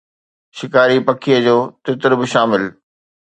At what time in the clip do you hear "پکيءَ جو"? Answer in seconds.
1.07-1.57